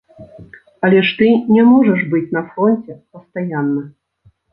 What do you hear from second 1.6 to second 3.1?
можаш быць на фронце